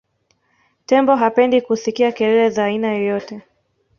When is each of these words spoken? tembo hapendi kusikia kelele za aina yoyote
tembo 0.85 1.15
hapendi 1.15 1.61
kusikia 1.61 2.11
kelele 2.11 2.49
za 2.49 2.63
aina 2.65 2.93
yoyote 2.93 3.41